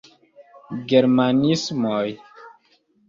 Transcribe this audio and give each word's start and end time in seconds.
Germanismoj? 0.93 2.11